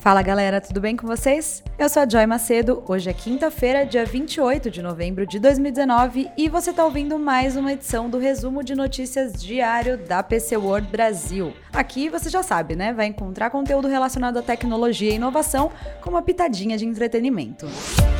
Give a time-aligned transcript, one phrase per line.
[0.00, 1.64] Fala galera, tudo bem com vocês?
[1.78, 6.48] Eu sou a Joy Macedo, hoje é quinta-feira, dia 28 de novembro de 2019 e
[6.48, 11.52] você está ouvindo mais uma edição do resumo de notícias diário da PC World Brasil.
[11.72, 12.92] Aqui você já sabe, né?
[12.92, 17.66] Vai encontrar conteúdo relacionado à tecnologia e inovação com uma pitadinha de entretenimento.
[17.66, 18.15] A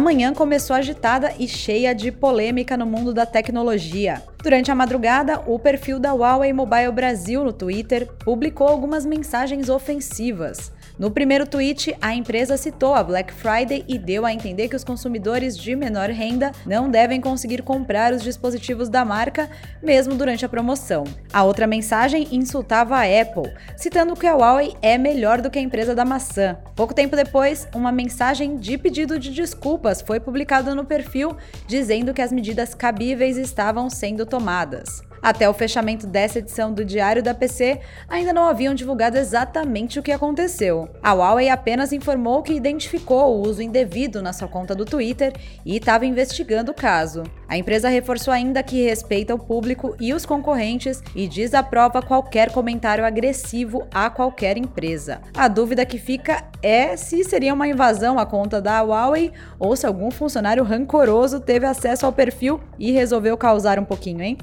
[0.00, 4.20] manhã começou agitada e cheia de polêmica no mundo da tecnologia.
[4.42, 10.72] Durante a madrugada, o perfil da Huawei Mobile Brasil no Twitter publicou algumas mensagens ofensivas.
[10.98, 14.82] No primeiro tweet, a empresa citou a Black Friday e deu a entender que os
[14.82, 19.50] consumidores de menor renda não devem conseguir comprar os dispositivos da marca,
[19.82, 21.04] mesmo durante a promoção.
[21.30, 25.62] A outra mensagem insultava a Apple, citando que a Huawei é melhor do que a
[25.62, 26.56] empresa da maçã.
[26.74, 31.36] Pouco tempo depois, uma mensagem de pedido de desculpas foi publicada no perfil,
[31.66, 35.05] dizendo que as medidas cabíveis estavam sendo tomadas.
[35.22, 40.02] Até o fechamento dessa edição do Diário da PC, ainda não haviam divulgado exatamente o
[40.02, 40.88] que aconteceu.
[41.02, 45.32] A Huawei apenas informou que identificou o uso indevido na sua conta do Twitter
[45.64, 47.22] e estava investigando o caso.
[47.48, 53.04] A empresa reforçou ainda que respeita o público e os concorrentes e desaprova qualquer comentário
[53.04, 55.20] agressivo a qualquer empresa.
[55.36, 59.86] A dúvida que fica é se seria uma invasão à conta da Huawei ou se
[59.86, 64.38] algum funcionário rancoroso teve acesso ao perfil e resolveu causar um pouquinho, hein?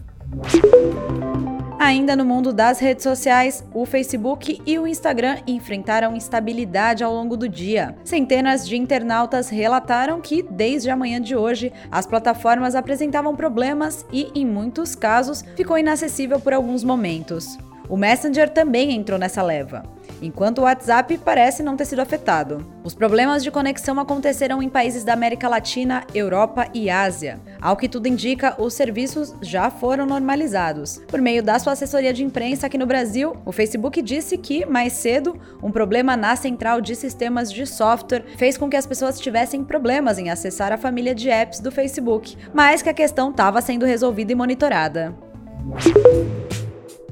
[1.79, 7.35] Ainda no mundo das redes sociais, o Facebook e o Instagram enfrentaram instabilidade ao longo
[7.35, 7.95] do dia.
[8.05, 14.31] Centenas de internautas relataram que, desde a manhã de hoje, as plataformas apresentavam problemas e,
[14.33, 17.57] em muitos casos, ficou inacessível por alguns momentos.
[17.89, 19.83] O Messenger também entrou nessa leva
[20.23, 22.65] enquanto o WhatsApp parece não ter sido afetado.
[22.83, 27.39] Os problemas de conexão aconteceram em países da América Latina, Europa e Ásia.
[27.61, 31.01] Ao que tudo indica, os serviços já foram normalizados.
[31.07, 34.93] Por meio da sua assessoria de imprensa aqui no Brasil, o Facebook disse que, mais
[34.93, 39.63] cedo, um problema na central de sistemas de software fez com que as pessoas tivessem
[39.63, 43.85] problemas em acessar a família de apps do Facebook, mas que a questão estava sendo
[43.85, 45.13] resolvida e monitorada.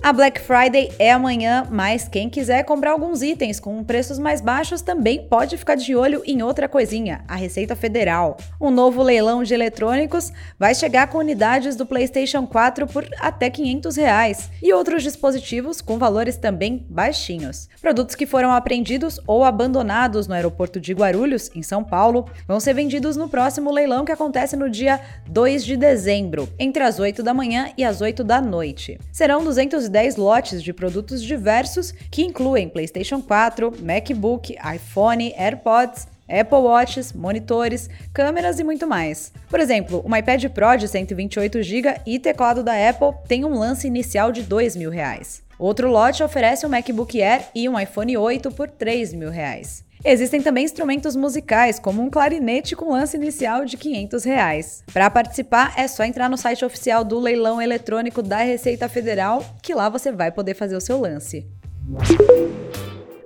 [0.03, 4.81] A Black Friday é amanhã, mas quem quiser comprar alguns itens com preços mais baixos
[4.81, 8.35] também pode ficar de olho em outra coisinha, a Receita Federal.
[8.59, 13.95] Um novo leilão de eletrônicos vai chegar com unidades do PlayStation 4 por até 500
[13.95, 17.69] reais e outros dispositivos com valores também baixinhos.
[17.79, 22.73] Produtos que foram apreendidos ou abandonados no aeroporto de Guarulhos, em São Paulo, vão ser
[22.73, 27.35] vendidos no próximo leilão que acontece no dia 2 de dezembro, entre as 8 da
[27.35, 28.99] manhã e as 8 da noite.
[29.11, 36.59] Serão 200 10 lotes de produtos diversos que incluem PlayStation 4, MacBook, iPhone, AirPods, Apple
[36.59, 39.33] Watches, monitores, câmeras e muito mais.
[39.49, 44.31] Por exemplo, um iPad Pro de 128GB e teclado da Apple tem um lance inicial
[44.31, 45.43] de 2 mil reais.
[45.59, 49.83] Outro lote oferece um MacBook Air e um iPhone 8 por 3 mil reais.
[50.03, 54.83] Existem também instrumentos musicais, como um clarinete com lance inicial de 500 reais.
[54.91, 59.75] Para participar, é só entrar no site oficial do leilão eletrônico da Receita Federal, que
[59.75, 61.45] lá você vai poder fazer o seu lance.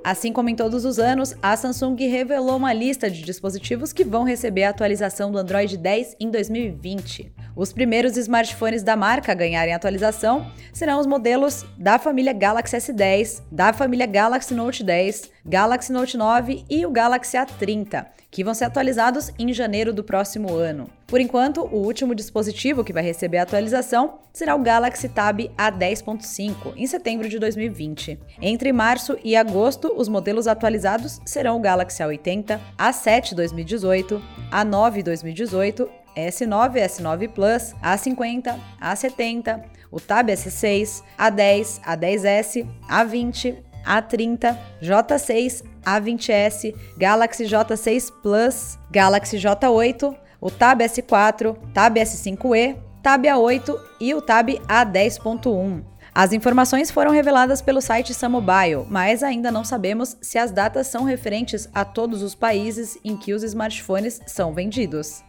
[0.04, 4.24] Assim como em todos os anos, a Samsung revelou uma lista de dispositivos que vão
[4.24, 7.32] receber a atualização do Android 10 em 2020.
[7.56, 13.42] Os primeiros smartphones da marca a ganharem atualização serão os modelos da família Galaxy S10,
[13.50, 18.66] da família Galaxy Note 10, Galaxy Note 9 e o Galaxy A30, que vão ser
[18.66, 20.90] atualizados em janeiro do próximo ano.
[21.08, 26.74] Por enquanto, o último dispositivo que vai receber a atualização será o Galaxy Tab A10.5,
[26.76, 28.20] em setembro de 2020.
[28.42, 34.22] Entre março e agosto, os modelos atualizados serão o Galaxy A80, A7 2018,
[34.52, 43.56] A9 2018 S9, S9 Plus, A50, A70, o Tab S6, A10, A10S, A20,
[43.86, 53.80] A30, J6, A20S, Galaxy J6 Plus, Galaxy J8, o Tab S4, Tab S5e, Tab A8
[54.00, 55.84] e o Tab A10.1.
[56.14, 61.04] As informações foram reveladas pelo site Samobile, mas ainda não sabemos se as datas são
[61.04, 65.22] referentes a todos os países em que os smartphones são vendidos.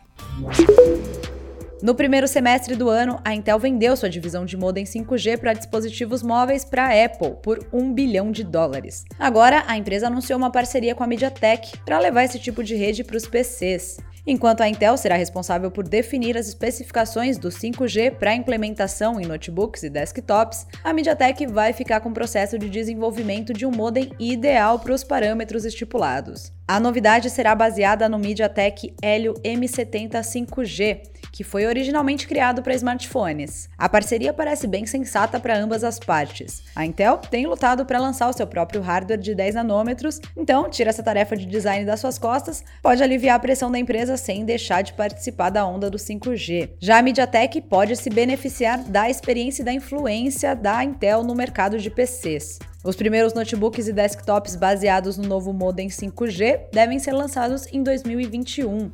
[1.82, 6.22] No primeiro semestre do ano, a Intel vendeu sua divisão de modem 5G para dispositivos
[6.22, 9.04] móveis para a Apple por 1 bilhão de dólares.
[9.18, 13.04] Agora, a empresa anunciou uma parceria com a MediaTek para levar esse tipo de rede
[13.04, 13.98] para os PCs.
[14.26, 19.84] Enquanto a Intel será responsável por definir as especificações do 5G para implementação em notebooks
[19.84, 24.80] e desktops, a MediaTek vai ficar com o processo de desenvolvimento de um modem ideal
[24.80, 26.55] para os parâmetros estipulados.
[26.68, 33.68] A novidade será baseada no MediaTek Helio M70 5G, que foi originalmente criado para smartphones.
[33.78, 36.64] A parceria parece bem sensata para ambas as partes.
[36.74, 40.90] A Intel tem lutado para lançar o seu próprio hardware de 10 nanômetros, então tira
[40.90, 44.82] essa tarefa de design das suas costas, pode aliviar a pressão da empresa sem deixar
[44.82, 46.70] de participar da onda do 5G.
[46.80, 51.78] Já a MediaTek pode se beneficiar da experiência e da influência da Intel no mercado
[51.78, 52.58] de PCs.
[52.86, 58.92] Os primeiros notebooks e desktops baseados no novo modem 5G devem ser lançados em 2021.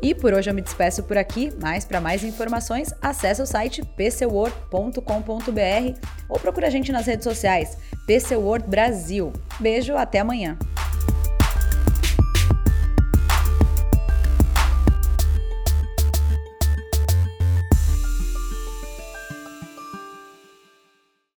[0.00, 3.82] E por hoje eu me despeço por aqui, mas para mais informações, acesse o site
[3.84, 4.98] pcword.com.br
[6.26, 7.76] ou procure a gente nas redes sociais,
[8.06, 9.30] PCWord Brasil.
[9.60, 10.56] Beijo, até amanhã!